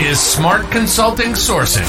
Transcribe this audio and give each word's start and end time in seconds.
is 0.00 0.18
Smart 0.18 0.70
Consulting 0.70 1.32
Sourcing, 1.32 1.86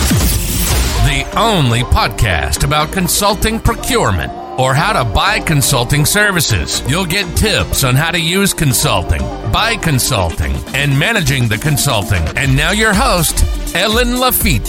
the 1.07 1.39
only 1.39 1.79
podcast 1.79 2.65
about 2.65 2.91
consulting 2.91 3.57
procurement 3.57 4.33
or 4.59 4.73
how 4.73 4.91
to 4.91 5.09
buy 5.13 5.39
consulting 5.39 6.05
services. 6.05 6.83
You'll 6.89 7.05
get 7.05 7.37
tips 7.37 7.85
on 7.85 7.95
how 7.95 8.11
to 8.11 8.19
use 8.19 8.53
consulting, 8.53 9.21
buy 9.53 9.77
consulting, 9.77 10.51
and 10.75 10.99
managing 10.99 11.47
the 11.47 11.57
consulting. 11.57 12.21
And 12.35 12.53
now 12.53 12.71
your 12.71 12.93
host, 12.93 13.45
Ellen 13.73 14.19
Lafitte. 14.19 14.67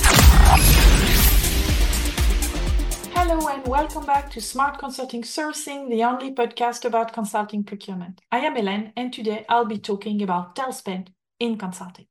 Hello 3.12 3.48
and 3.48 3.66
welcome 3.66 4.06
back 4.06 4.30
to 4.30 4.40
Smart 4.40 4.78
Consulting 4.78 5.22
Sourcing, 5.22 5.90
the 5.90 6.04
only 6.04 6.32
podcast 6.32 6.84
about 6.84 7.12
consulting 7.12 7.64
procurement. 7.64 8.20
I 8.30 8.38
am 8.38 8.56
Ellen, 8.56 8.92
and 8.96 9.12
today 9.12 9.44
I'll 9.48 9.64
be 9.64 9.78
talking 9.78 10.22
about 10.22 10.54
tail 10.54 10.70
spend 10.70 11.10
in 11.40 11.58
consulting. 11.58 12.06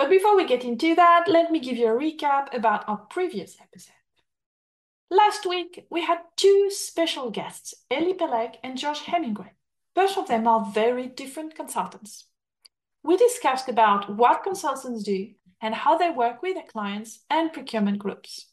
But 0.00 0.08
before 0.08 0.34
we 0.34 0.46
get 0.46 0.64
into 0.64 0.94
that, 0.94 1.24
let 1.28 1.52
me 1.52 1.58
give 1.58 1.76
you 1.76 1.88
a 1.88 1.90
recap 1.90 2.56
about 2.56 2.88
our 2.88 2.96
previous 2.96 3.58
episode. 3.60 3.92
Last 5.10 5.44
week, 5.44 5.84
we 5.90 6.02
had 6.02 6.20
two 6.38 6.70
special 6.70 7.30
guests, 7.30 7.74
Ellie 7.90 8.14
Peleg 8.14 8.52
and 8.64 8.78
Josh 8.78 9.02
Hemingway. 9.02 9.52
Both 9.94 10.16
of 10.16 10.26
them 10.26 10.46
are 10.46 10.72
very 10.72 11.06
different 11.06 11.54
consultants. 11.54 12.24
We 13.02 13.18
discussed 13.18 13.68
about 13.68 14.16
what 14.16 14.42
consultants 14.42 15.02
do 15.02 15.32
and 15.60 15.74
how 15.74 15.98
they 15.98 16.08
work 16.08 16.40
with 16.40 16.54
their 16.54 16.64
clients 16.64 17.20
and 17.28 17.52
procurement 17.52 17.98
groups. 17.98 18.46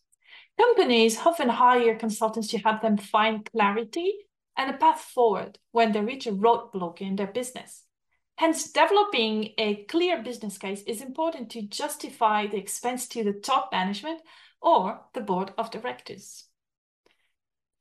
Companies 0.60 1.18
often 1.26 1.48
hire 1.48 1.96
consultants 1.96 2.50
to 2.50 2.58
help 2.58 2.82
them 2.82 2.98
find 2.98 3.50
clarity 3.50 4.14
and 4.58 4.70
a 4.70 4.78
path 4.78 5.00
forward 5.00 5.60
when 5.72 5.94
they 5.94 6.02
reach 6.02 6.28
a 6.28 6.34
roadblock 6.34 7.00
in 7.00 7.16
their 7.16 7.28
business. 7.28 7.84
Hence, 8.38 8.72
developing 8.72 9.50
a 9.58 9.84
clear 9.86 10.22
business 10.22 10.60
case 10.60 10.84
is 10.84 11.02
important 11.02 11.50
to 11.52 11.64
justify 11.64 12.46
the 12.46 12.58
expense 12.58 13.08
to 13.10 13.24
the 13.24 13.34
top 13.34 13.70
management 13.72 14.22
or 14.62 15.02
the 15.14 15.22
board 15.22 15.52
of 15.58 15.72
directors. 15.72 16.46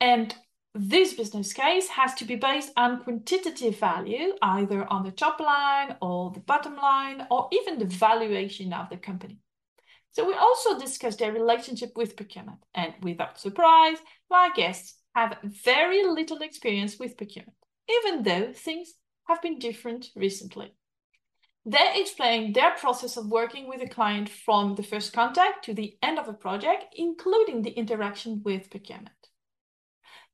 And 0.01 0.35
this 0.75 1.13
business 1.13 1.53
case 1.53 1.89
has 1.89 2.15
to 2.15 2.25
be 2.25 2.37
based 2.37 2.73
on 2.75 3.03
quantitative 3.05 3.79
value, 3.79 4.33
either 4.41 4.91
on 4.91 5.05
the 5.05 5.11
top 5.11 5.41
line 5.41 5.97
or 6.01 6.31
the 6.31 6.41
bottom 6.41 6.77
line, 6.77 7.27
or 7.31 7.49
even 7.53 7.79
the 7.79 7.85
valuation 7.87 8.73
of 8.73 8.89
the 8.89 8.97
company. 8.97 9.39
So 10.13 10.27
we 10.27 10.33
also 10.33 10.79
discussed 10.79 11.19
their 11.19 11.33
relationship 11.33 11.93
with 11.97 12.17
procurement. 12.17 12.65
And 12.75 12.95
without 13.03 13.39
surprise, 13.39 13.99
my 14.31 14.51
guests 14.55 14.99
have 15.15 15.37
very 15.43 16.03
little 16.03 16.39
experience 16.39 16.99
with 16.99 17.19
procurement, 17.19 17.57
even 17.91 18.23
though 18.23 18.53
things 18.55 18.95
have 19.29 19.43
been 19.43 19.59
different 19.59 20.11
recently. 20.15 20.73
They 21.65 21.95
explain 21.97 22.53
their 22.53 22.73
process 22.73 23.17
of 23.17 23.27
working 23.27 23.69
with 23.69 23.83
a 23.83 23.89
client 23.89 24.29
from 24.29 24.77
the 24.77 24.85
first 24.85 25.13
contact 25.13 25.65
to 25.65 25.75
the 25.75 25.97
end 26.01 26.19
of 26.19 26.29
a 26.29 26.33
project, 26.33 26.95
including 26.97 27.63
the 27.63 27.73
interaction 27.73 28.41
with 28.45 28.71
procurement. 28.71 29.11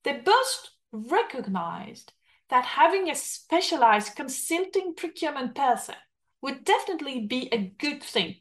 They 0.05 0.21
both 0.25 0.69
recognized 0.93 2.13
that 2.51 2.67
having 2.67 3.09
a 3.09 3.15
specialized 3.15 4.15
consulting 4.15 4.95
procurement 4.95 5.55
person 5.55 5.95
would 6.43 6.65
definitely 6.65 7.27
be 7.27 7.49
a 7.51 7.73
good 7.79 8.03
thing 8.03 8.37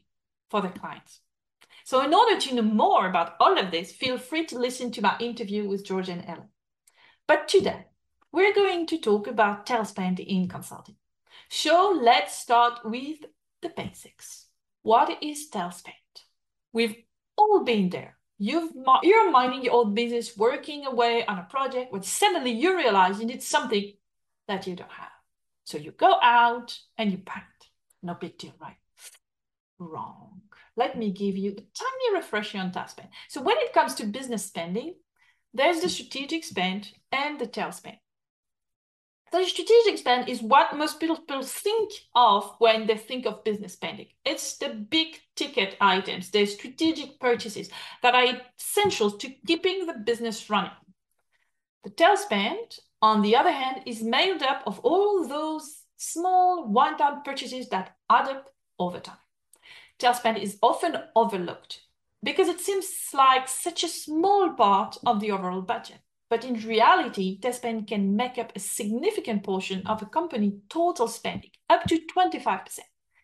for 0.50 0.60
the 0.60 0.68
clients. 0.68 1.20
So 1.84 2.02
in 2.04 2.12
order 2.12 2.38
to 2.38 2.54
know 2.54 2.62
more 2.62 3.08
about 3.08 3.36
all 3.40 3.58
of 3.58 3.70
this, 3.70 3.92
feel 3.92 4.18
free 4.18 4.44
to 4.46 4.58
listen 4.58 4.92
to 4.92 5.02
my 5.02 5.16
interview 5.18 5.66
with 5.66 5.86
George 5.86 6.10
and 6.10 6.24
Ellen. 6.26 6.48
But 7.26 7.48
today, 7.48 7.86
we're 8.32 8.54
going 8.54 8.86
to 8.86 8.98
talk 8.98 9.26
about 9.26 9.66
tail 9.66 9.84
spend 9.84 10.18
in 10.18 10.48
consulting. 10.48 10.96
So 11.50 11.98
let's 12.02 12.36
start 12.36 12.80
with 12.84 13.18
the 13.60 13.68
basics. 13.68 14.46
What 14.82 15.22
is 15.22 15.48
tail 15.48 15.70
spend? 15.70 15.96
We've 16.72 16.96
all 17.36 17.62
been 17.62 17.90
there. 17.90 18.16
You've, 18.38 18.72
you're 19.02 19.30
minding 19.30 19.62
your 19.62 19.74
own 19.74 19.94
business, 19.94 20.36
working 20.36 20.86
away 20.86 21.24
on 21.26 21.38
a 21.38 21.44
project, 21.44 21.92
when 21.92 22.02
suddenly 22.02 22.50
you 22.50 22.76
realize 22.76 23.20
you 23.20 23.26
need 23.26 23.42
something 23.42 23.92
that 24.48 24.66
you 24.66 24.74
don't 24.74 24.90
have. 24.90 25.10
So 25.64 25.78
you 25.78 25.92
go 25.92 26.18
out 26.20 26.76
and 26.98 27.12
you 27.12 27.18
paint. 27.18 27.44
No 28.02 28.14
big 28.14 28.38
deal, 28.38 28.54
right? 28.60 28.76
Wrong. 29.78 30.40
Let 30.74 30.98
me 30.98 31.12
give 31.12 31.36
you 31.36 31.50
a 31.50 31.54
tiny 31.54 32.16
refresher 32.16 32.58
on 32.58 32.72
tail 32.72 32.88
spend. 32.88 33.10
So 33.28 33.42
when 33.42 33.58
it 33.58 33.72
comes 33.72 33.94
to 33.96 34.06
business 34.06 34.46
spending, 34.46 34.94
there's 35.54 35.80
the 35.80 35.88
strategic 35.88 36.44
spend 36.44 36.92
and 37.12 37.38
the 37.38 37.46
tail 37.46 37.70
spend. 37.70 37.98
The 39.32 39.44
strategic 39.46 39.96
spend 39.96 40.28
is 40.28 40.42
what 40.42 40.76
most 40.76 41.00
people 41.00 41.16
think 41.16 41.90
of 42.14 42.54
when 42.58 42.86
they 42.86 42.98
think 42.98 43.24
of 43.24 43.44
business 43.44 43.72
spending. 43.72 44.08
It's 44.26 44.58
the 44.58 44.68
big 44.68 45.20
ticket 45.36 45.74
items, 45.80 46.30
the 46.30 46.44
strategic 46.44 47.18
purchases 47.18 47.70
that 48.02 48.14
are 48.14 48.42
essential 48.58 49.10
to 49.10 49.30
keeping 49.46 49.86
the 49.86 49.94
business 49.94 50.50
running. 50.50 50.70
The 51.82 51.90
tail 51.90 52.18
spend, 52.18 52.78
on 53.00 53.22
the 53.22 53.34
other 53.34 53.50
hand, 53.50 53.82
is 53.86 54.02
made 54.02 54.42
up 54.42 54.64
of 54.66 54.80
all 54.80 55.26
those 55.26 55.84
small 55.96 56.68
one-time 56.68 57.22
purchases 57.22 57.70
that 57.70 57.96
add 58.10 58.28
up 58.28 58.52
over 58.78 59.00
time. 59.00 59.16
Tail 59.98 60.12
spend 60.12 60.38
is 60.38 60.58
often 60.60 60.96
overlooked 61.16 61.80
because 62.22 62.48
it 62.48 62.60
seems 62.60 62.86
like 63.14 63.48
such 63.48 63.82
a 63.82 63.88
small 63.88 64.50
part 64.50 64.98
of 65.06 65.20
the 65.20 65.30
overall 65.30 65.62
budget. 65.62 66.00
But 66.32 66.46
in 66.46 66.54
reality, 66.66 67.38
tail 67.38 67.52
spend 67.52 67.88
can 67.88 68.16
make 68.16 68.38
up 68.38 68.52
a 68.56 68.58
significant 68.58 69.42
portion 69.42 69.86
of 69.86 70.00
a 70.00 70.06
company 70.06 70.54
total 70.70 71.06
spending, 71.06 71.50
up 71.68 71.84
to 71.84 72.00
25%. 72.16 72.78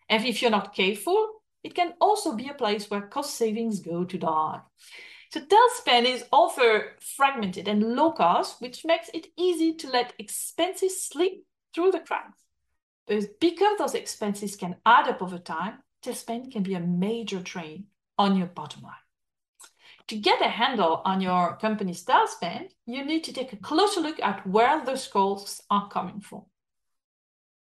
And 0.09 0.23
if 0.27 0.43
you're 0.43 0.51
not 0.51 0.75
careful, 0.75 1.41
it 1.63 1.73
can 1.73 1.95
also 1.99 2.35
be 2.35 2.49
a 2.49 2.53
place 2.53 2.87
where 2.87 3.01
cost 3.01 3.33
savings 3.33 3.79
go 3.79 4.03
to 4.03 4.17
die. 4.19 4.59
So 5.31 5.39
tail 5.39 5.69
spend 5.73 6.05
is 6.05 6.25
often 6.31 6.81
fragmented 6.99 7.67
and 7.67 7.95
low 7.95 8.11
cost, 8.11 8.61
which 8.61 8.85
makes 8.85 9.09
it 9.11 9.25
easy 9.35 9.73
to 9.77 9.89
let 9.89 10.13
expenses 10.19 11.03
slip 11.03 11.33
through 11.73 11.89
the 11.89 12.01
cracks. 12.01 12.37
But 13.07 13.39
because 13.39 13.79
those 13.79 13.95
expenses 13.95 14.55
can 14.55 14.75
add 14.85 15.07
up 15.07 15.23
over 15.23 15.39
time, 15.39 15.79
tail 16.03 16.13
spend 16.13 16.51
can 16.51 16.61
be 16.61 16.75
a 16.75 16.79
major 16.79 17.39
drain 17.39 17.85
on 18.19 18.37
your 18.37 18.45
bottom 18.45 18.83
line 18.83 19.08
to 20.09 20.17
get 20.17 20.41
a 20.41 20.49
handle 20.49 21.01
on 21.05 21.21
your 21.21 21.55
company's 21.57 22.03
tail 22.03 22.25
spend, 22.27 22.69
you 22.87 23.05
need 23.05 23.23
to 23.23 23.33
take 23.33 23.53
a 23.53 23.57
closer 23.57 24.01
look 24.01 24.19
at 24.19 24.45
where 24.45 24.83
those 24.83 25.07
costs 25.07 25.61
are 25.69 25.87
coming 25.87 26.19
from. 26.19 26.43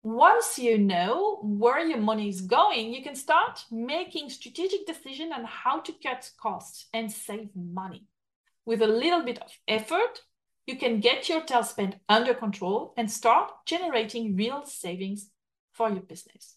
Once 0.02 0.58
you 0.58 0.78
know 0.78 1.40
where 1.44 1.86
your 1.86 2.00
money 2.00 2.30
is 2.30 2.42
going, 2.42 2.94
you 2.94 3.04
can 3.04 3.16
start 3.16 3.66
making 3.70 4.30
strategic 4.30 4.88
decisions 4.88 5.34
on 5.36 5.44
how 5.44 5.80
to 5.82 5.94
cut 6.02 6.32
costs 6.42 6.88
and 6.94 7.12
save 7.12 7.50
money. 7.54 8.06
With 8.66 8.82
a 8.82 8.88
little 8.88 9.24
bit 9.24 9.40
of 9.40 9.52
effort, 9.68 10.22
you 10.66 10.78
can 10.78 11.02
get 11.02 11.28
your 11.28 11.42
tail 11.42 11.64
spend 11.64 12.00
under 12.08 12.34
control 12.34 12.94
and 12.96 13.12
start 13.12 13.52
generating 13.66 14.38
real 14.38 14.64
savings 14.66 15.30
for 15.74 15.90
your 15.90 16.02
business. 16.02 16.56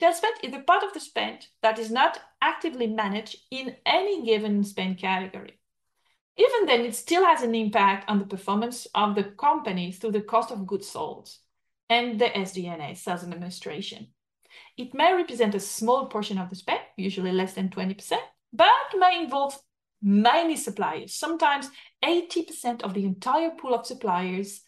Tail 0.00 0.14
spend 0.14 0.36
is 0.42 0.52
the 0.52 0.60
part 0.60 0.82
of 0.82 0.94
the 0.94 1.00
spend 1.00 1.46
that 1.60 1.78
is 1.78 1.90
not 1.90 2.18
actively 2.40 2.86
managed 2.86 3.36
in 3.50 3.76
any 3.84 4.24
given 4.24 4.64
spend 4.64 4.98
category. 4.98 5.60
Even 6.38 6.64
then, 6.64 6.80
it 6.80 6.94
still 6.94 7.22
has 7.24 7.42
an 7.42 7.54
impact 7.54 8.08
on 8.08 8.18
the 8.18 8.24
performance 8.24 8.86
of 8.94 9.14
the 9.14 9.24
company 9.24 9.92
through 9.92 10.12
the 10.12 10.22
cost 10.22 10.50
of 10.50 10.66
goods 10.66 10.88
sold 10.88 11.28
and 11.90 12.18
the 12.18 12.26
SG&A, 12.26 12.94
sales 12.94 13.22
and 13.22 13.34
administration. 13.34 14.08
It 14.78 14.94
may 14.94 15.12
represent 15.12 15.54
a 15.54 15.60
small 15.60 16.06
portion 16.06 16.38
of 16.38 16.48
the 16.48 16.56
spend, 16.56 16.80
usually 16.96 17.32
less 17.32 17.52
than 17.52 17.68
20%, 17.68 18.16
but 18.54 18.70
may 18.96 19.22
involve 19.22 19.58
many 20.00 20.56
suppliers, 20.56 21.14
sometimes 21.14 21.68
80% 22.02 22.82
of 22.82 22.94
the 22.94 23.04
entire 23.04 23.50
pool 23.50 23.74
of 23.74 23.84
suppliers 23.84 24.62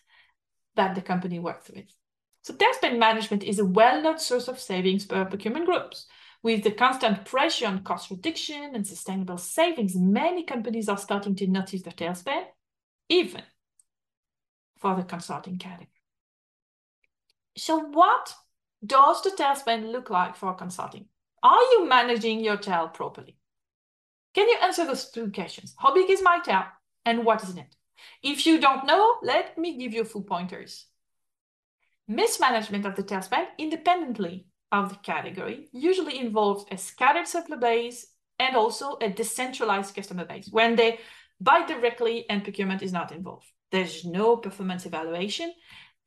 that 0.77 0.95
the 0.95 1.01
company 1.01 1.39
works 1.39 1.71
with. 1.71 1.89
So 2.43 2.55
tail 2.55 2.73
spend 2.73 2.99
management 2.99 3.45
is 3.45 3.59
a 3.59 3.65
well-known 3.65 4.19
source 4.19 4.49
of 4.49 4.59
savings 4.59 5.05
for 5.05 5.25
procurement 5.25 5.67
groups. 5.67 6.07
With 6.43 6.65
the 6.65 6.73
constant 6.73 7.25
pressure 7.25 7.69
on 7.69 7.85
cost 7.85 8.11
reduction 8.11 8.75
and 8.75 8.85
sustainable 8.85 9.39
savings, 9.39 9.95
many 9.95 10.43
companies 10.43 10.89
are 10.89 10.99
starting 10.99 11.37
to 11.37 11.47
notice 11.47 11.83
the 11.83 11.93
tail 11.93 12.17
spend, 12.17 12.47
even 13.09 13.43
for 14.77 14.97
the 14.97 15.05
consulting 15.05 15.57
category. 15.57 15.89
So 17.57 17.79
what 17.79 18.35
does 18.85 19.23
the 19.23 19.31
tail 19.31 19.55
spend 19.55 19.93
look 19.93 20.11
like 20.11 20.35
for 20.35 20.53
consulting? 20.55 21.07
Are 21.45 21.63
you 21.73 21.87
managing 21.89 22.41
your 22.41 22.57
tail 22.57 22.89
properly? 22.89 23.37
Can 24.35 24.49
you 24.49 24.57
answer 24.61 24.85
those 24.85 25.11
two 25.11 25.31
questions? 25.31 25.75
How 25.79 25.95
big 25.95 26.11
is 26.11 26.23
my 26.23 26.41
tail 26.45 26.65
and 27.05 27.25
what 27.25 27.45
is 27.45 27.51
in 27.51 27.59
it? 27.59 27.77
If 28.23 28.47
you 28.47 28.61
don't 28.61 28.87
know, 28.87 29.19
let 29.23 29.57
me 29.57 29.79
give 29.79 29.93
you 29.93 30.03
a 30.03 30.07
few 30.07 30.23
pointers. 30.23 30.87
Mismanagement 32.09 32.85
of 32.85 32.97
the 32.97 33.03
tail 33.03 33.23
spend 33.23 33.49
independently 33.59 34.47
of 34.71 34.89
the 34.89 34.97
category 34.97 35.69
usually 35.73 36.19
involves 36.19 36.65
a 36.71 36.77
scattered 36.77 37.29
supply 37.29 37.57
base 37.57 38.07
and 38.39 38.57
also 38.57 38.97
a 39.01 39.09
decentralized 39.09 39.95
customer 39.95 40.25
base 40.25 40.49
when 40.51 40.75
they 40.75 40.99
buy 41.41 41.65
directly 41.67 42.25
and 42.29 42.43
procurement 42.43 42.83
is 42.83 42.93
not 42.93 43.13
involved. 43.13 43.47
There's 43.71 44.05
no 44.05 44.37
performance 44.37 44.87
evaluation 44.87 45.53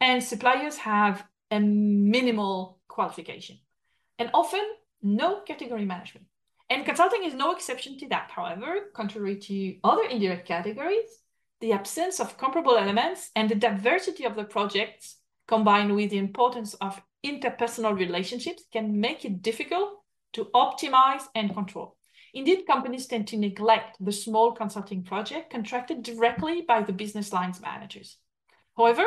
and 0.02 0.24
suppliers 0.24 0.78
have 0.78 1.26
a 1.52 1.60
minimal 1.60 2.80
qualification. 2.88 3.60
And 4.20 4.30
often 4.34 4.66
no 5.02 5.42
category 5.42 5.86
management. 5.86 6.28
And 6.70 6.86
consulting 6.86 7.24
is 7.24 7.34
no 7.34 7.52
exception 7.52 7.98
to 8.00 8.08
that. 8.10 8.32
However, 8.32 8.92
contrary 8.94 9.38
to 9.38 9.76
other 9.84 10.04
indirect 10.10 10.48
categories, 10.48 11.10
the 11.62 11.74
absence 11.74 12.20
of 12.20 12.38
comparable 12.38 12.78
elements 12.78 13.30
and 13.36 13.50
the 13.50 13.56
diversity 13.56 14.26
of 14.26 14.36
the 14.36 14.44
projects 14.44 15.18
combined 15.48 15.96
with 15.96 16.10
the 16.10 16.18
importance 16.18 16.74
of 16.76 17.02
interpersonal 17.26 17.98
relationships 17.98 18.64
can 18.72 19.00
make 19.00 19.26
it 19.26 19.42
difficult 19.42 20.00
to 20.34 20.46
optimize 20.54 21.24
and 21.34 21.54
control. 21.54 21.98
Indeed, 22.34 22.68
companies 22.68 23.08
tend 23.08 23.28
to 23.30 23.38
neglect 23.38 23.98
the 24.00 24.12
small 24.12 24.52
consulting 24.52 25.04
project 25.04 25.52
contracted 25.52 26.04
directly 26.04 26.62
by 26.62 26.82
the 26.84 26.92
business 26.92 27.32
lines 27.32 27.62
managers. 27.62 28.18
However, 28.76 29.06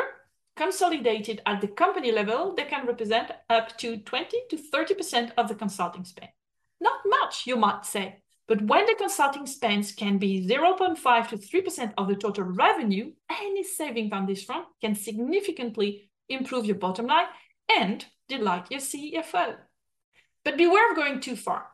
consolidated 0.55 1.41
at 1.45 1.61
the 1.61 1.67
company 1.67 2.11
level, 2.11 2.55
they 2.55 2.65
can 2.65 2.87
represent 2.87 3.31
up 3.49 3.77
to 3.77 3.97
20 3.97 4.37
to 4.49 4.57
30% 4.57 5.31
of 5.37 5.47
the 5.47 5.55
consulting 5.55 6.05
spend. 6.05 6.31
Not 6.81 7.01
much, 7.05 7.45
you 7.45 7.55
might 7.55 7.85
say, 7.85 8.17
but 8.47 8.63
when 8.63 8.87
the 8.87 8.95
consulting 8.95 9.45
spends 9.45 9.91
can 9.91 10.17
be 10.17 10.47
0.5 10.47 11.27
to 11.27 11.37
3% 11.37 11.93
of 11.99 12.07
the 12.07 12.15
total 12.15 12.45
revenue, 12.45 13.11
any 13.29 13.63
saving 13.63 14.11
on 14.11 14.25
this 14.25 14.43
front 14.43 14.65
can 14.81 14.95
significantly 14.95 16.08
improve 16.29 16.65
your 16.65 16.75
bottom 16.75 17.07
line 17.07 17.27
and 17.69 18.05
delight 18.27 18.67
your 18.69 18.79
CFO. 18.79 19.55
But 20.43 20.57
beware 20.57 20.91
of 20.91 20.95
going 20.95 21.19
too 21.19 21.35
far. 21.35 21.67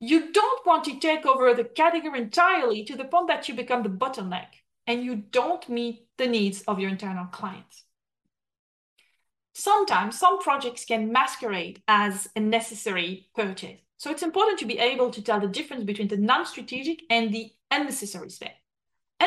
You 0.00 0.32
don't 0.32 0.66
want 0.66 0.84
to 0.84 0.98
take 0.98 1.24
over 1.24 1.54
the 1.54 1.64
category 1.64 2.20
entirely 2.20 2.84
to 2.84 2.96
the 2.96 3.04
point 3.04 3.28
that 3.28 3.48
you 3.48 3.54
become 3.54 3.82
the 3.82 3.88
bottleneck 3.88 4.48
and 4.86 5.04
you 5.04 5.16
don't 5.16 5.68
meet 5.68 6.06
the 6.18 6.26
needs 6.26 6.62
of 6.62 6.80
your 6.80 6.90
internal 6.90 7.26
clients. 7.26 7.84
Sometimes 9.54 10.18
some 10.18 10.40
projects 10.40 10.84
can 10.84 11.12
masquerade 11.12 11.82
as 11.86 12.28
a 12.34 12.40
necessary 12.40 13.28
purchase. 13.34 13.78
So 13.98 14.10
it's 14.10 14.22
important 14.22 14.58
to 14.58 14.66
be 14.66 14.78
able 14.78 15.10
to 15.10 15.22
tell 15.22 15.38
the 15.38 15.46
difference 15.46 15.84
between 15.84 16.08
the 16.08 16.16
non-strategic 16.16 17.02
and 17.08 17.32
the 17.32 17.52
unnecessary 17.70 18.30
spend. 18.30 18.54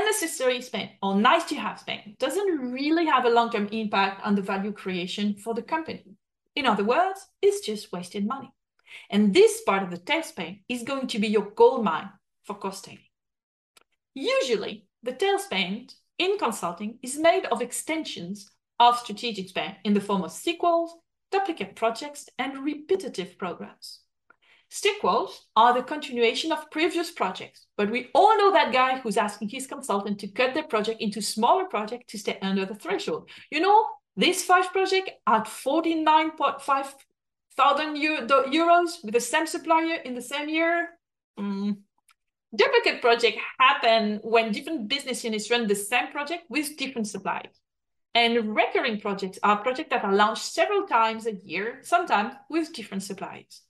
Unnecessary 0.06 0.62
spend 0.62 0.92
or 1.02 1.16
nice 1.16 1.46
to 1.46 1.56
have 1.56 1.80
spend 1.80 2.16
doesn't 2.20 2.72
really 2.72 3.08
have 3.08 3.26
a 3.26 3.30
long-term 3.30 3.70
impact 3.72 4.22
on 4.24 4.36
the 4.36 4.42
value 4.42 4.72
creation 4.72 5.34
for 5.34 5.56
the 5.56 5.64
company. 5.64 6.06
In 6.56 6.68
other 6.68 6.84
words, 6.84 7.26
it's 7.42 7.66
just 7.66 7.92
wasted 7.92 8.28
money. 8.28 8.54
And 9.10 9.34
this 9.34 9.64
part 9.66 9.82
of 9.82 9.90
the 9.90 9.98
tail 9.98 10.22
spend 10.22 10.58
is 10.70 10.84
going 10.84 11.08
to 11.08 11.18
be 11.18 11.28
your 11.28 11.50
gold 11.50 11.84
mine 11.84 12.12
for 12.44 12.54
cost 12.54 12.86
saving. 12.86 13.00
Usually, 14.14 14.86
the 15.02 15.14
tail 15.14 15.40
spend 15.40 15.96
in 16.20 16.38
consulting 16.38 17.00
is 17.02 17.18
made 17.18 17.46
of 17.46 17.64
extensions 17.64 18.52
of 18.80 19.00
strategic 19.00 19.50
spend 19.50 19.78
in 19.86 19.96
the 19.96 20.02
form 20.02 20.22
of 20.22 20.32
sequels, 20.32 20.94
duplicate 21.32 21.76
projects, 21.76 22.30
and 22.38 22.64
repetitive 22.64 23.40
programs. 23.40 24.02
Sequels 24.70 25.48
are 25.56 25.74
the 25.74 25.84
continuation 25.84 26.52
of 26.52 26.70
previous 26.72 27.12
projects, 27.12 27.68
but 27.78 27.92
we 27.92 28.10
all 28.14 28.38
know 28.38 28.52
that 28.52 28.74
guy 28.74 29.00
who's 29.00 29.18
asking 29.18 29.50
his 29.50 29.68
consultant 29.68 30.20
to 30.20 30.28
cut 30.28 30.54
their 30.54 30.64
project 30.64 31.02
into 31.02 31.22
smaller 31.22 31.66
projects 31.66 32.12
to 32.12 32.18
stay 32.18 32.38
under 32.42 32.66
the 32.66 32.76
threshold. 32.76 33.30
You 33.52 33.62
know, 33.62 33.86
this 34.16 34.44
five 34.44 34.72
project 34.72 35.12
at 35.28 35.46
49.5 35.46 36.94
thousand 37.56 37.96
euros 37.96 39.04
with 39.04 39.14
the 39.14 39.20
same 39.20 39.48
supplier 39.48 39.96
in 40.04 40.14
the 40.14 40.22
same 40.22 40.50
year. 40.50 40.90
Mm. 41.40 41.78
Duplicate 42.56 43.02
project 43.02 43.38
happen 43.60 44.20
when 44.24 44.52
different 44.52 44.88
business 44.88 45.24
units 45.24 45.50
run 45.52 45.68
the 45.68 45.76
same 45.76 46.08
project 46.12 46.44
with 46.50 46.78
different 46.78 47.08
suppliers. 47.08 47.60
And 48.14 48.56
recurring 48.56 49.02
projects 49.02 49.40
are 49.44 49.58
projects 49.58 49.90
that 49.90 50.06
are 50.06 50.14
launched 50.14 50.44
several 50.44 50.88
times 50.88 51.28
a 51.28 51.34
year, 51.34 51.80
sometimes 51.84 52.34
with 52.50 52.74
different 52.74 53.04
suppliers. 53.04 53.62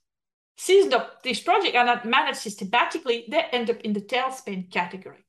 Since 0.56 0.90
the, 0.90 1.06
these 1.22 1.40
projects 1.40 1.76
are 1.76 1.84
not 1.84 2.06
managed 2.06 2.38
systematically, 2.38 3.26
they 3.28 3.44
end 3.52 3.70
up 3.70 3.80
in 3.82 3.92
the 3.92 4.00
tail 4.00 4.30
spend 4.32 4.70
category. 4.70 5.26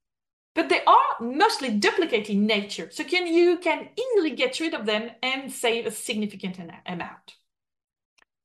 But 0.55 0.69
they 0.69 0.83
are 0.85 1.21
mostly 1.21 1.69
duplicate 1.69 2.29
in 2.29 2.47
nature, 2.47 2.89
so 2.91 3.03
can, 3.03 3.27
you 3.27 3.57
can 3.57 3.89
easily 3.95 4.31
get 4.31 4.59
rid 4.59 4.73
of 4.73 4.85
them 4.85 5.11
and 5.21 5.51
save 5.51 5.85
a 5.85 5.91
significant 5.91 6.57
amount. 6.85 7.35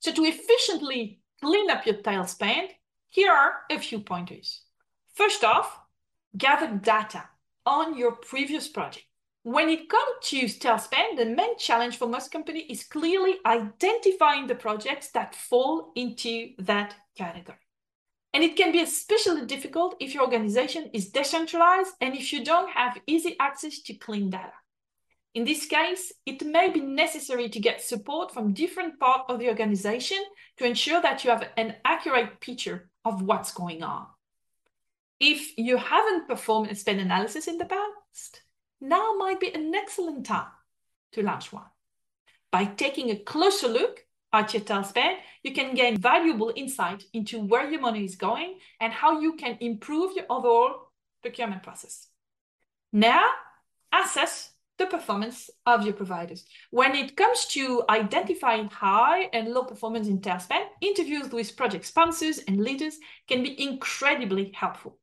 So 0.01 0.13
to 0.13 0.25
efficiently 0.25 1.21
clean 1.41 1.71
up 1.71 1.87
your 1.87 1.97
tail 1.97 2.27
spend, 2.27 2.71
here 3.09 3.33
are 3.33 3.63
a 3.71 3.79
few 3.79 4.01
pointers. 4.01 4.63
First 5.15 5.45
off, 5.45 5.79
gather 6.37 6.77
data 6.77 7.29
on 7.65 7.97
your 7.97 8.13
previous 8.13 8.69
project. 8.69 9.07
When 9.45 9.69
it 9.69 9.89
comes 9.89 10.17
to 10.23 10.49
tail 10.49 10.79
spend, 10.79 11.19
the 11.19 11.27
main 11.27 11.59
challenge 11.59 11.97
for 11.97 12.07
most 12.07 12.31
companies 12.31 12.67
is 12.69 12.85
clearly 12.85 13.39
identifying 13.45 14.47
the 14.47 14.55
projects 14.55 15.11
that 15.11 15.35
fall 15.35 15.91
into 15.97 16.53
that 16.59 16.95
category. 17.17 17.59
And 18.33 18.45
it 18.45 18.57
can 18.57 18.71
be 18.71 18.81
especially 18.81 19.45
difficult 19.47 19.97
if 19.99 20.15
your 20.15 20.23
organization 20.23 20.91
is 20.95 21.11
decentralized 21.11 21.93
and 22.01 22.15
if 22.15 22.33
you 22.33 22.45
don't 22.45 22.71
have 22.71 23.01
easy 23.07 23.37
access 23.41 23.81
to 23.83 23.95
clean 23.95 24.31
data. 24.31 24.53
In 25.35 25.45
this 25.45 25.67
case, 25.67 26.13
it 26.25 26.47
may 26.47 26.71
be 26.71 26.81
necessary 26.81 27.49
to 27.49 27.59
get 27.59 27.83
support 27.83 28.33
from 28.33 28.53
different 28.53 29.01
parts 29.01 29.25
of 29.29 29.41
the 29.41 29.49
organization 29.49 30.23
to 30.59 30.65
ensure 30.65 31.03
that 31.03 31.25
you 31.25 31.31
have 31.31 31.49
an 31.57 31.75
accurate 31.85 32.41
picture 32.41 32.91
of 33.05 33.23
what's 33.23 33.53
going 33.53 33.83
on. 33.83 34.07
If 35.19 35.59
you 35.59 35.79
haven't 35.79 36.29
performed 36.29 36.71
a 36.71 36.75
spend 36.75 37.01
analysis 37.01 37.49
in 37.49 37.59
the 37.59 37.65
past, 37.65 38.43
now 38.83 39.15
might 39.17 39.41
be 39.41 39.55
an 39.55 39.75
excellent 39.75 40.27
time 40.27 40.51
to 41.13 41.23
launch 41.23 41.53
one. 41.53 41.65
By 42.51 42.65
taking 42.65 43.11
a 43.11 43.17
closer 43.17 43.69
look 43.69 44.05
at 44.33 44.53
your 44.53 44.63
tail 44.63 44.85
spend, 44.85 45.19
you 45.43 45.55
can 45.55 45.75
gain 45.75 45.97
valuable 45.97 46.53
insight 46.55 47.05
into 47.13 47.41
where 47.41 47.71
your 47.71 47.81
money 47.81 48.05
is 48.05 48.17
going 48.17 48.59
and 48.81 48.93
how 48.93 49.21
you 49.21 49.35
can 49.35 49.57
improve 49.61 50.17
your 50.17 50.27
overall 50.29 50.91
procurement 51.23 51.63
process. 51.63 52.09
Now, 52.93 53.25
assess 53.93 54.51
the 54.79 54.87
performance 54.87 55.49
of 55.65 55.85
your 55.85 55.95
providers. 55.95 56.45
When 56.71 56.95
it 56.95 57.17
comes 57.17 57.47
to 57.49 57.85
identifying 57.89 58.69
high 58.69 59.29
and 59.33 59.49
low 59.49 59.63
performance 59.63 60.09
in 60.09 60.21
tail 60.21 60.41
spend, 60.41 60.65
interviews 60.81 61.31
with 61.31 61.57
project 61.57 61.87
sponsors 61.87 62.39
and 62.49 62.61
leaders 62.61 62.99
can 63.29 63.43
be 63.43 63.63
incredibly 63.63 64.51
helpful. 64.55 64.99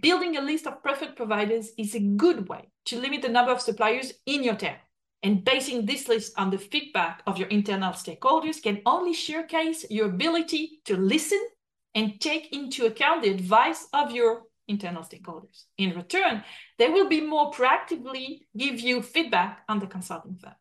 Building 0.00 0.36
a 0.36 0.40
list 0.40 0.66
of 0.66 0.82
preferred 0.82 1.16
providers 1.16 1.72
is 1.78 1.94
a 1.94 2.00
good 2.00 2.48
way 2.48 2.68
to 2.86 3.00
limit 3.00 3.22
the 3.22 3.28
number 3.28 3.52
of 3.52 3.60
suppliers 3.60 4.12
in 4.26 4.42
your 4.42 4.56
tail. 4.56 4.76
And 5.22 5.44
basing 5.44 5.86
this 5.86 6.08
list 6.08 6.32
on 6.36 6.50
the 6.50 6.58
feedback 6.58 7.22
of 7.26 7.38
your 7.38 7.48
internal 7.48 7.92
stakeholders 7.92 8.62
can 8.62 8.82
only 8.84 9.14
showcase 9.14 9.86
your 9.88 10.06
ability 10.06 10.80
to 10.86 10.96
listen 10.96 11.40
and 11.94 12.20
take 12.20 12.52
into 12.52 12.86
account 12.86 13.22
the 13.22 13.30
advice 13.30 13.86
of 13.92 14.10
your 14.10 14.42
internal 14.66 15.02
stakeholders. 15.02 15.64
In 15.78 15.94
return, 15.94 16.42
they 16.78 16.88
will 16.88 17.08
be 17.08 17.20
more 17.20 17.52
proactively 17.52 18.40
give 18.56 18.80
you 18.80 19.02
feedback 19.02 19.62
on 19.68 19.78
the 19.78 19.86
consulting 19.86 20.36
firms. 20.36 20.56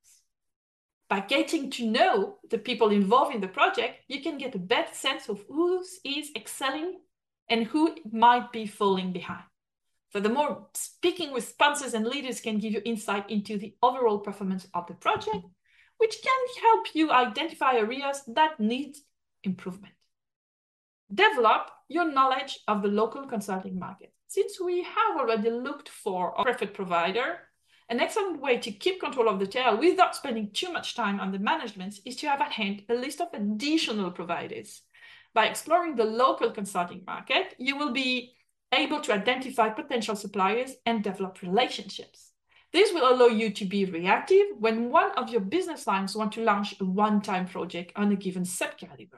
By 1.10 1.22
getting 1.22 1.72
to 1.72 1.88
know 1.88 2.38
the 2.50 2.58
people 2.58 2.90
involved 2.90 3.36
in 3.36 3.42
the 3.42 3.48
project, 3.48 3.98
you 4.08 4.22
can 4.22 4.38
get 4.38 4.56
a 4.56 4.60
better 4.60 4.94
sense 4.94 5.28
of 5.28 5.44
who 5.48 5.84
is 6.06 6.32
excelling 6.36 7.00
and 7.52 7.66
who 7.66 7.96
might 8.12 8.52
be 8.52 8.66
falling 8.66 9.12
behind. 9.12 9.44
Furthermore, 10.12 10.68
speaking 10.74 11.32
with 11.32 11.48
sponsors 11.48 11.94
and 11.94 12.08
leaders 12.08 12.42
can 12.42 12.58
give 12.58 12.74
you 12.74 12.82
insight 12.84 13.30
into 13.30 13.58
the 13.58 13.76
overall 13.84 14.20
performance 14.20 14.66
of 14.74 14.88
the 14.88 14.94
project, 14.94 15.46
which 15.98 16.16
can 16.24 16.64
help 16.64 16.88
you 16.96 17.12
identify 17.12 17.76
areas 17.76 18.24
that 18.28 18.60
need 18.60 18.96
improvement. 19.44 19.94
Develop 21.14 21.70
your 21.90 22.12
knowledge 22.12 22.60
of 22.68 22.82
the 22.82 22.88
local 22.88 23.28
consulting 23.28 23.78
market. 23.78 24.14
Since 24.28 24.60
we 24.62 24.84
have 24.84 25.18
already 25.20 25.50
looked 25.50 25.90
for 25.90 26.34
a 26.38 26.44
preferred 26.44 26.74
provider, 26.74 27.40
an 27.90 28.00
excellent 28.00 28.40
way 28.40 28.58
to 28.60 28.72
keep 28.72 29.02
control 29.02 29.28
of 29.28 29.40
the 29.40 29.48
tail 29.48 29.78
without 29.78 30.16
spending 30.16 30.52
too 30.54 30.72
much 30.72 30.96
time 30.96 31.20
on 31.20 31.34
the 31.34 31.40
management 31.40 31.96
is 32.06 32.16
to 32.18 32.30
have 32.30 32.40
at 32.40 32.54
hand 32.54 32.84
a 32.88 32.94
list 32.94 33.20
of 33.20 33.28
additional 33.34 34.12
providers. 34.12 34.84
By 35.34 35.48
exploring 35.48 35.96
the 35.96 36.04
local 36.04 36.52
consulting 36.52 37.04
market, 37.06 37.56
you 37.58 37.78
will 37.78 37.92
be 37.92 38.34
able 38.74 39.02
to 39.02 39.14
identify 39.14 39.70
potential 39.70 40.16
suppliers 40.16 40.76
and 40.86 41.04
develop 41.04 41.42
relationships. 41.42 42.32
This 42.74 42.94
will 42.94 43.12
allow 43.12 43.28
you 43.28 43.52
to 43.52 43.66
be 43.66 43.86
reactive 43.86 44.46
when 44.58 44.90
one 44.90 45.12
of 45.12 45.30
your 45.30 45.42
business 45.42 45.88
lines 45.88 46.16
want 46.16 46.32
to 46.34 46.44
launch 46.44 46.76
a 46.80 46.86
one-time 46.86 47.48
project 47.48 47.92
on 47.96 48.12
a 48.12 48.16
given 48.16 48.44
subcategory. 48.44 49.10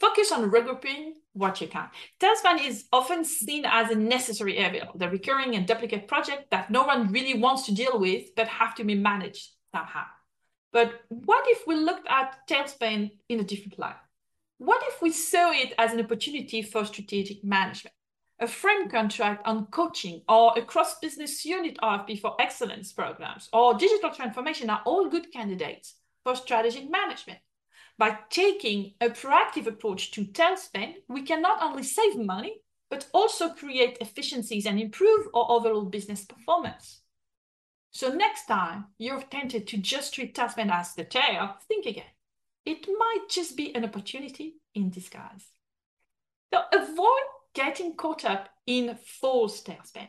Focus 0.00 0.32
on 0.32 0.50
regrouping 0.50 1.12
what 1.34 1.60
you 1.60 1.68
can. 1.68 1.88
Spend 2.34 2.60
is 2.60 2.86
often 2.92 3.24
seen 3.24 3.64
as 3.66 3.90
a 3.90 3.94
necessary 3.94 4.58
evil, 4.58 4.92
the 4.94 5.08
recurring 5.08 5.54
and 5.54 5.66
duplicate 5.66 6.08
project 6.08 6.50
that 6.50 6.70
no 6.70 6.84
one 6.84 7.12
really 7.12 7.38
wants 7.38 7.66
to 7.66 7.74
deal 7.74 8.00
with, 8.00 8.34
but 8.34 8.48
have 8.48 8.74
to 8.76 8.84
be 8.84 8.94
managed 8.94 9.50
somehow. 9.74 10.04
But 10.72 11.02
what 11.08 11.44
if 11.48 11.66
we 11.66 11.74
looked 11.76 12.08
at 12.08 12.38
tail 12.48 12.66
spend 12.66 13.10
in 13.28 13.40
a 13.40 13.44
different 13.44 13.78
light? 13.78 13.96
What 14.60 14.82
if 14.88 15.00
we 15.00 15.10
saw 15.10 15.52
it 15.52 15.72
as 15.78 15.94
an 15.94 16.00
opportunity 16.00 16.60
for 16.60 16.84
strategic 16.84 17.42
management? 17.42 17.94
A 18.40 18.46
frame 18.46 18.90
contract 18.90 19.46
on 19.46 19.64
coaching 19.68 20.20
or 20.28 20.52
a 20.54 20.60
cross-business 20.60 21.46
unit 21.46 21.78
RFP 21.82 22.20
for 22.20 22.36
excellence 22.38 22.92
programs 22.92 23.48
or 23.54 23.72
digital 23.72 24.10
transformation 24.10 24.68
are 24.68 24.82
all 24.84 25.08
good 25.08 25.32
candidates 25.32 25.94
for 26.24 26.36
strategic 26.36 26.90
management. 26.90 27.38
by 27.96 28.18
taking 28.28 28.92
a 29.00 29.08
proactive 29.08 29.66
approach 29.66 30.10
to 30.10 30.26
tail 30.26 30.58
spend, 30.58 30.96
we 31.08 31.22
can 31.22 31.40
not 31.40 31.62
only 31.62 31.82
save 31.82 32.18
money, 32.18 32.60
but 32.90 33.06
also 33.14 33.48
create 33.48 33.96
efficiencies 34.02 34.66
and 34.66 34.78
improve 34.78 35.26
our 35.32 35.50
overall 35.50 35.86
business 35.86 36.26
performance. 36.26 37.00
So 37.92 38.10
next 38.10 38.44
time 38.44 38.88
you're 38.98 39.22
tempted 39.22 39.66
to 39.68 39.78
just 39.78 40.12
treat 40.12 40.34
tail 40.34 40.50
spend 40.50 40.70
as 40.70 40.94
the 40.94 41.04
tail, 41.04 41.56
think 41.66 41.86
again. 41.86 42.12
It 42.64 42.86
might 42.86 43.26
just 43.28 43.56
be 43.56 43.74
an 43.74 43.84
opportunity 43.84 44.56
in 44.74 44.90
disguise. 44.90 45.46
So 46.52 46.62
avoid 46.72 47.22
getting 47.54 47.94
caught 47.94 48.24
up 48.24 48.48
in 48.66 48.98
false 49.04 49.62
tailspin. 49.62 50.08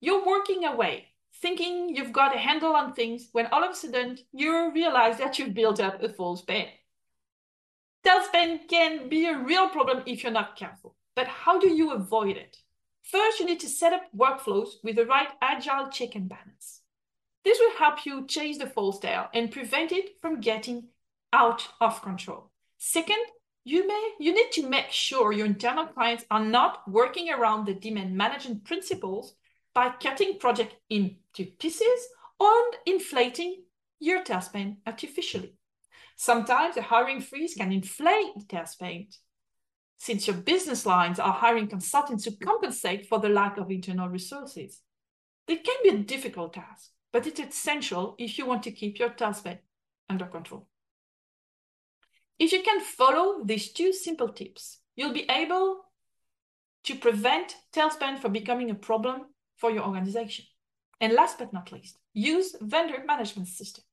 You're 0.00 0.26
working 0.26 0.64
away, 0.64 1.06
thinking 1.40 1.94
you've 1.94 2.12
got 2.12 2.34
a 2.34 2.38
handle 2.38 2.74
on 2.74 2.92
things, 2.92 3.28
when 3.32 3.46
all 3.46 3.64
of 3.64 3.70
a 3.70 3.74
sudden 3.74 4.18
you 4.32 4.72
realize 4.72 5.18
that 5.18 5.38
you've 5.38 5.54
built 5.54 5.80
up 5.80 6.02
a 6.02 6.08
false 6.08 6.40
spend. 6.40 6.68
Tailspin 8.04 8.66
can 8.68 9.08
be 9.08 9.26
a 9.26 9.38
real 9.38 9.68
problem 9.68 10.02
if 10.06 10.22
you're 10.22 10.32
not 10.32 10.56
careful. 10.56 10.96
But 11.14 11.26
how 11.26 11.58
do 11.58 11.68
you 11.68 11.92
avoid 11.92 12.36
it? 12.36 12.56
First, 13.02 13.40
you 13.40 13.46
need 13.46 13.60
to 13.60 13.68
set 13.68 13.92
up 13.92 14.02
workflows 14.16 14.82
with 14.82 14.96
the 14.96 15.04
right 15.04 15.28
agile 15.42 15.90
check 15.90 16.14
and 16.14 16.28
balance. 16.28 16.80
This 17.44 17.58
will 17.58 17.76
help 17.78 18.06
you 18.06 18.26
chase 18.26 18.58
the 18.58 18.66
false 18.66 18.98
tail 18.98 19.28
and 19.34 19.50
prevent 19.50 19.92
it 19.92 20.16
from 20.20 20.40
getting 20.40 20.84
out 21.32 21.68
of 21.80 22.02
control. 22.02 22.50
Second, 22.78 23.24
you 23.64 23.86
may 23.86 24.14
you 24.18 24.32
need 24.32 24.50
to 24.52 24.68
make 24.68 24.90
sure 24.90 25.32
your 25.32 25.46
internal 25.46 25.86
clients 25.86 26.24
are 26.30 26.44
not 26.44 26.80
working 26.88 27.30
around 27.30 27.66
the 27.66 27.74
demand 27.74 28.16
management 28.16 28.64
principles 28.64 29.34
by 29.74 29.90
cutting 29.90 30.38
project 30.38 30.74
into 30.88 31.44
pieces 31.58 32.08
or 32.38 32.52
inflating 32.86 33.62
your 33.98 34.24
tail 34.24 34.40
spend 34.40 34.78
artificially. 34.86 35.54
Sometimes 36.16 36.76
a 36.76 36.82
hiring 36.82 37.20
freeze 37.20 37.54
can 37.54 37.70
inflate 37.70 38.34
the 38.36 38.44
tail 38.48 38.66
spend 38.66 39.16
since 39.98 40.26
your 40.26 40.36
business 40.36 40.86
lines 40.86 41.18
are 41.18 41.32
hiring 41.32 41.68
consultants 41.68 42.24
to 42.24 42.32
compensate 42.32 43.06
for 43.06 43.18
the 43.18 43.28
lack 43.28 43.58
of 43.58 43.70
internal 43.70 44.08
resources. 44.08 44.80
It 45.46 45.62
can 45.62 45.76
be 45.82 45.90
a 45.90 45.98
difficult 45.98 46.54
task, 46.54 46.90
but 47.12 47.26
it's 47.26 47.40
essential 47.40 48.14
if 48.18 48.38
you 48.38 48.46
want 48.46 48.62
to 48.62 48.72
keep 48.72 48.98
your 48.98 49.10
tail 49.10 49.34
spend 49.34 49.58
under 50.08 50.24
control. 50.24 50.69
If 52.40 52.52
you 52.52 52.62
can 52.62 52.80
follow 52.80 53.44
these 53.44 53.70
two 53.70 53.92
simple 53.92 54.30
tips, 54.30 54.78
you'll 54.96 55.12
be 55.12 55.28
able 55.30 55.82
to 56.84 56.94
prevent 56.94 57.54
tail 57.70 57.90
spend 57.90 58.20
from 58.20 58.32
becoming 58.32 58.70
a 58.70 58.74
problem 58.74 59.26
for 59.58 59.70
your 59.70 59.84
organization. 59.84 60.46
And 61.02 61.12
last 61.12 61.38
but 61.38 61.52
not 61.52 61.70
least, 61.70 61.98
use 62.14 62.56
vendor 62.62 63.04
management 63.06 63.48
systems. 63.48 63.84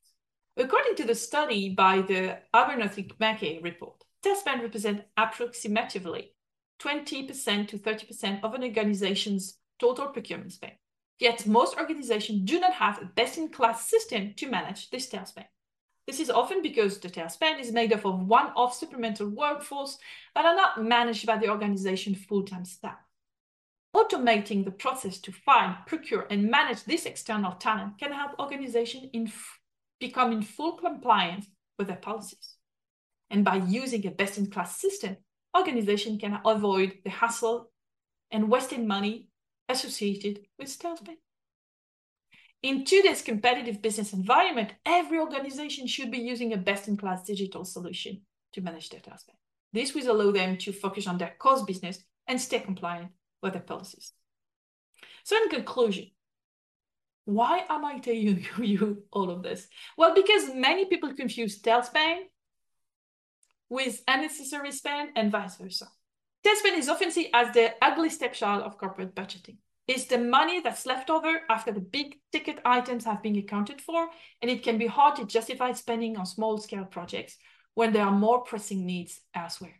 According 0.55 0.95
to 0.95 1.03
the 1.03 1.13
study 1.13 1.75
by 1.75 2.01
the 2.01 2.39
Abernethy 2.53 3.11
Mackey 3.19 3.59
report, 3.61 4.05
tail 4.23 4.35
spend 4.35 4.61
represents 4.61 5.03
approximately 5.17 6.31
20% 6.81 7.67
to 7.67 7.77
30% 7.77 8.43
of 8.43 8.53
an 8.53 8.63
organization's 8.63 9.57
total 9.77 10.07
procurement 10.07 10.53
spend. 10.53 10.73
Yet 11.19 11.45
most 11.45 11.77
organizations 11.77 12.49
do 12.49 12.61
not 12.61 12.73
have 12.73 13.01
a 13.01 13.05
best-in-class 13.13 13.89
system 13.89 14.35
to 14.37 14.49
manage 14.49 14.89
this 14.89 15.09
tail 15.09 15.25
spend. 15.25 15.47
This 16.07 16.21
is 16.21 16.29
often 16.29 16.61
because 16.61 16.99
the 16.99 17.09
tail 17.09 17.27
spend 17.27 17.59
is 17.59 17.73
made 17.73 17.91
up 17.91 18.05
of 18.05 18.27
one-off 18.27 18.73
supplemental 18.73 19.27
workforce 19.27 19.97
that 20.33 20.45
are 20.45 20.55
not 20.55 20.81
managed 20.81 21.27
by 21.27 21.37
the 21.37 21.49
organization's 21.49 22.23
full-time 22.23 22.63
staff. 22.63 22.97
Automating 23.93 24.63
the 24.63 24.71
process 24.71 25.19
to 25.19 25.33
find, 25.33 25.75
procure, 25.85 26.25
and 26.29 26.49
manage 26.49 26.85
this 26.85 27.05
external 27.05 27.51
talent 27.53 27.97
can 27.99 28.13
help 28.13 28.39
organizations 28.39 29.09
in 29.11 29.31
become 29.99 30.31
in 30.31 30.43
full 30.43 30.73
compliance 30.73 31.47
with 31.77 31.87
their 31.87 31.97
policies. 31.97 32.55
And 33.29 33.43
by 33.43 33.55
using 33.55 34.05
a 34.07 34.11
best-in-class 34.11 34.79
system, 34.79 35.17
organizations 35.57 36.21
can 36.21 36.39
avoid 36.45 36.99
the 37.03 37.09
hassle 37.09 37.71
and 38.31 38.49
wasting 38.49 38.87
money 38.87 39.27
associated 39.67 40.39
with 40.57 40.79
tail 40.79 40.95
spend. 40.95 41.17
In 42.63 42.85
today's 42.85 43.21
competitive 43.21 43.81
business 43.81 44.13
environment, 44.13 44.73
every 44.85 45.19
organization 45.19 45.85
should 45.85 46.09
be 46.09 46.17
using 46.17 46.53
a 46.53 46.57
best-in-class 46.57 47.23
digital 47.23 47.63
solution 47.63 48.21
to 48.53 48.61
manage 48.61 48.89
their 48.89 48.99
spend. 48.99 49.37
This 49.73 49.93
will 49.93 50.09
allow 50.09 50.31
them 50.31 50.57
to 50.57 50.71
focus 50.73 51.05
on 51.07 51.17
their 51.17 51.35
core 51.37 51.65
business 51.65 52.03
and 52.25 52.41
stay 52.41 52.59
compliant 52.59 53.11
with 53.43 53.53
their 53.53 53.61
policies. 53.61 54.13
So 55.23 55.35
in 55.43 55.49
conclusion, 55.49 56.09
why 57.25 57.63
am 57.69 57.85
I 57.85 57.99
telling 57.99 58.45
you 58.59 59.03
all 59.11 59.29
of 59.29 59.43
this? 59.43 59.67
Well, 59.97 60.15
because 60.15 60.53
many 60.55 60.85
people 60.85 61.13
confuse 61.13 61.57
spend 61.57 62.25
with 63.69 64.01
unnecessary 64.07 64.71
spend 64.71 65.11
and 65.15 65.31
vice 65.31 65.57
versa. 65.57 65.87
Spend 66.55 66.77
is 66.77 66.87
often 66.87 67.11
seen 67.11 67.29
as 67.33 67.53
the 67.53 67.73
ugly 67.81 68.09
stepchild 68.09 68.63
of 68.63 68.77
corporate 68.77 69.13
budgeting. 69.13 69.57
It's 69.87 70.05
the 70.05 70.17
money 70.17 70.59
that's 70.59 70.85
left 70.85 71.09
over 71.09 71.41
after 71.49 71.71
the 71.71 71.79
big 71.79 72.17
ticket 72.33 72.59
items 72.65 73.05
have 73.05 73.23
been 73.23 73.37
accounted 73.37 73.79
for, 73.79 74.09
and 74.41 74.51
it 74.51 74.61
can 74.61 74.77
be 74.77 74.87
hard 74.87 75.15
to 75.15 75.25
justify 75.25 75.71
spending 75.71 76.17
on 76.17 76.25
small 76.25 76.57
scale 76.57 76.83
projects 76.83 77.37
when 77.73 77.93
there 77.93 78.03
are 78.03 78.11
more 78.11 78.41
pressing 78.41 78.85
needs 78.85 79.21
elsewhere. 79.33 79.79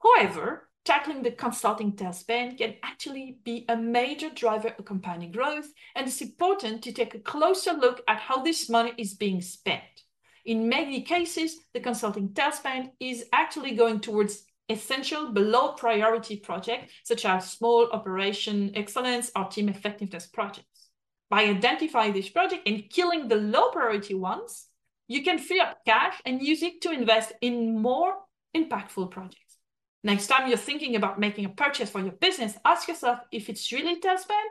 However, 0.00 0.68
tackling 0.84 1.22
the 1.22 1.32
consulting 1.32 1.96
tail 1.96 2.12
spend 2.12 2.58
can 2.58 2.74
actually 2.84 3.38
be 3.44 3.64
a 3.68 3.76
major 3.76 4.30
driver 4.30 4.74
of 4.78 4.84
company 4.84 5.26
growth, 5.26 5.66
and 5.96 6.06
it's 6.06 6.20
important 6.20 6.82
to 6.82 6.92
take 6.92 7.14
a 7.14 7.20
closer 7.20 7.72
look 7.72 8.00
at 8.06 8.18
how 8.18 8.42
this 8.42 8.68
money 8.68 8.92
is 8.96 9.14
being 9.14 9.40
spent. 9.40 9.82
In 10.44 10.68
many 10.68 11.02
cases, 11.02 11.56
the 11.72 11.80
consulting 11.80 12.32
tail 12.32 12.52
spend 12.52 12.90
is 13.00 13.24
actually 13.32 13.74
going 13.74 14.00
towards 14.00 14.44
essential 14.68 15.32
below 15.32 15.72
priority 15.72 16.36
projects, 16.36 16.92
such 17.04 17.24
as 17.24 17.50
small 17.50 17.88
operation 17.92 18.72
excellence 18.74 19.30
or 19.36 19.44
team 19.44 19.68
effectiveness 19.68 20.26
projects. 20.26 20.88
By 21.28 21.44
identifying 21.44 22.12
this 22.12 22.28
project 22.28 22.68
and 22.68 22.88
killing 22.90 23.28
the 23.28 23.36
low 23.36 23.70
priority 23.70 24.14
ones, 24.14 24.66
you 25.08 25.22
can 25.22 25.38
free 25.38 25.60
up 25.60 25.78
cash 25.86 26.20
and 26.24 26.42
use 26.42 26.62
it 26.62 26.80
to 26.82 26.90
invest 26.90 27.32
in 27.40 27.80
more 27.80 28.14
impactful 28.56 29.10
projects. 29.10 29.56
Next 30.04 30.26
time 30.26 30.48
you're 30.48 30.56
thinking 30.56 30.96
about 30.96 31.20
making 31.20 31.44
a 31.44 31.50
purchase 31.50 31.90
for 31.90 32.00
your 32.00 32.12
business, 32.12 32.56
ask 32.64 32.88
yourself 32.88 33.20
if 33.30 33.48
it's 33.48 33.70
really 33.72 34.00
tail 34.00 34.18
spend 34.18 34.50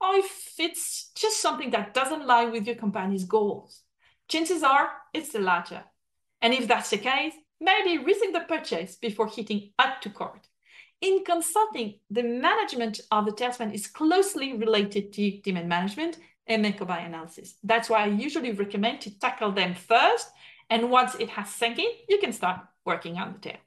or 0.00 0.14
if 0.16 0.54
it's 0.58 1.10
just 1.14 1.40
something 1.40 1.70
that 1.70 1.94
doesn't 1.94 2.26
lie 2.26 2.46
with 2.46 2.66
your 2.66 2.76
company's 2.76 3.24
goals. 3.24 3.82
Chances 4.28 4.62
are 4.62 4.90
it's 5.12 5.32
the 5.32 5.40
latter. 5.40 5.84
And 6.42 6.54
if 6.54 6.68
that's 6.68 6.90
the 6.90 6.98
case, 6.98 7.34
maybe 7.60 8.02
rethink 8.02 8.32
the 8.32 8.44
purchase 8.48 8.96
before 8.96 9.28
hitting 9.28 9.72
add 9.78 10.00
to 10.02 10.10
cart. 10.10 10.48
In 11.00 11.24
consulting, 11.24 11.94
the 12.10 12.22
management 12.22 13.00
of 13.10 13.24
the 13.24 13.32
tail 13.32 13.52
spend 13.52 13.74
is 13.74 13.86
closely 13.86 14.52
related 14.54 15.12
to 15.14 15.40
demand 15.40 15.68
management 15.68 16.18
and 16.46 16.62
make 16.62 16.84
buy 16.86 16.98
analysis. 16.98 17.54
That's 17.62 17.88
why 17.88 18.04
I 18.04 18.06
usually 18.06 18.52
recommend 18.52 19.00
to 19.02 19.18
tackle 19.18 19.52
them 19.52 19.74
first. 19.74 20.28
And 20.68 20.90
once 20.90 21.14
it 21.18 21.30
has 21.30 21.50
sunk 21.50 21.78
in, 21.78 21.90
you 22.08 22.18
can 22.18 22.32
start 22.32 22.60
working 22.84 23.16
on 23.16 23.32
the 23.32 23.38
tail. 23.38 23.58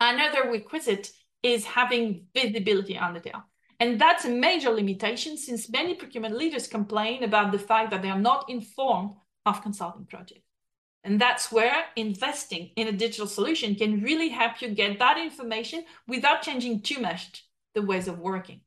Another 0.00 0.50
requisite 0.50 1.12
is 1.42 1.64
having 1.64 2.26
visibility 2.34 2.96
on 2.96 3.14
the 3.14 3.20
tail. 3.20 3.42
And 3.78 4.00
that's 4.00 4.24
a 4.24 4.30
major 4.30 4.70
limitation 4.70 5.36
since 5.36 5.68
many 5.70 5.94
procurement 5.94 6.36
leaders 6.36 6.68
complain 6.68 7.24
about 7.24 7.52
the 7.52 7.58
fact 7.58 7.90
that 7.90 8.00
they 8.00 8.10
are 8.10 8.18
not 8.18 8.48
informed 8.48 9.16
of 9.44 9.62
consulting 9.62 10.06
projects. 10.06 10.51
And 11.04 11.20
that's 11.20 11.50
where 11.50 11.84
investing 11.96 12.70
in 12.76 12.86
a 12.86 12.92
digital 12.92 13.26
solution 13.26 13.74
can 13.74 14.02
really 14.02 14.28
help 14.28 14.62
you 14.62 14.68
get 14.68 14.98
that 15.00 15.18
information 15.18 15.84
without 16.06 16.42
changing 16.42 16.82
too 16.82 17.00
much 17.00 17.44
the 17.74 17.82
ways 17.82 18.06
of 18.06 18.18
working. 18.18 18.60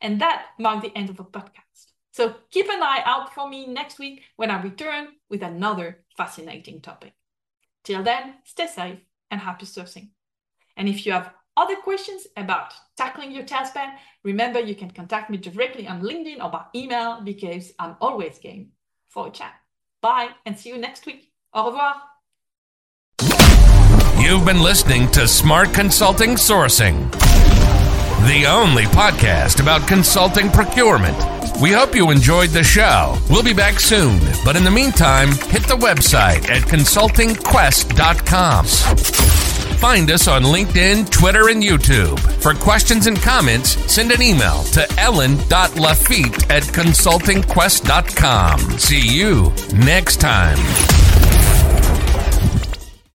And 0.00 0.20
that 0.20 0.46
marked 0.58 0.82
the 0.82 0.96
end 0.96 1.10
of 1.10 1.16
the 1.16 1.24
podcast. 1.24 1.92
So 2.12 2.34
keep 2.50 2.66
an 2.68 2.82
eye 2.82 3.02
out 3.04 3.34
for 3.34 3.48
me 3.48 3.66
next 3.66 3.98
week 3.98 4.22
when 4.36 4.50
I 4.50 4.62
return 4.62 5.08
with 5.28 5.42
another 5.42 6.04
fascinating 6.16 6.80
topic. 6.80 7.12
Till 7.82 8.02
then, 8.02 8.36
stay 8.44 8.66
safe 8.66 8.98
and 9.30 9.40
happy 9.40 9.66
sourcing. 9.66 10.10
And 10.76 10.88
if 10.88 11.04
you 11.04 11.12
have 11.12 11.32
other 11.56 11.76
questions 11.76 12.26
about 12.36 12.72
tackling 12.96 13.32
your 13.32 13.44
tail 13.44 13.64
spend, 13.64 13.92
remember 14.22 14.60
you 14.60 14.74
can 14.74 14.90
contact 14.90 15.30
me 15.30 15.36
directly 15.36 15.86
on 15.86 16.02
LinkedIn 16.02 16.42
or 16.42 16.50
by 16.50 16.64
email 16.74 17.20
because 17.20 17.72
I'm 17.78 17.96
always 18.00 18.38
game 18.38 18.70
for 19.08 19.28
a 19.28 19.30
chat. 19.30 19.54
Bye 20.00 20.30
and 20.46 20.58
see 20.58 20.70
you 20.70 20.78
next 20.78 21.06
week. 21.06 21.33
Au 21.54 21.66
revoir. 21.66 21.94
You've 24.18 24.44
been 24.44 24.60
listening 24.60 25.08
to 25.12 25.28
Smart 25.28 25.72
Consulting 25.72 26.30
Sourcing, 26.30 27.08
the 28.26 28.46
only 28.48 28.84
podcast 28.84 29.60
about 29.60 29.86
consulting 29.86 30.50
procurement. 30.50 31.16
We 31.60 31.70
hope 31.70 31.94
you 31.94 32.10
enjoyed 32.10 32.50
the 32.50 32.64
show. 32.64 33.16
We'll 33.30 33.44
be 33.44 33.54
back 33.54 33.78
soon, 33.78 34.18
but 34.44 34.56
in 34.56 34.64
the 34.64 34.70
meantime, 34.70 35.28
hit 35.28 35.62
the 35.68 35.76
website 35.76 36.50
at 36.50 36.62
consultingquest.com. 36.62 38.64
Find 39.76 40.10
us 40.10 40.26
on 40.26 40.42
LinkedIn, 40.42 41.08
Twitter, 41.10 41.50
and 41.50 41.62
YouTube. 41.62 42.18
For 42.42 42.54
questions 42.54 43.06
and 43.06 43.20
comments, 43.20 43.76
send 43.92 44.10
an 44.10 44.22
email 44.22 44.64
to 44.72 44.84
ellen.lafitte 44.98 46.50
at 46.50 46.62
consultingquest.com. 46.64 48.58
See 48.78 49.06
you 49.06 49.52
next 49.76 50.16
time. 50.16 50.58